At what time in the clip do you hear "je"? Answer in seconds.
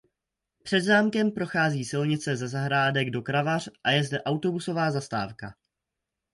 3.91-4.03